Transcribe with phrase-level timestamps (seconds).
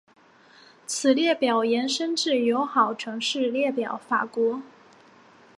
[0.87, 4.63] 此列表延伸至友好城市列表法国。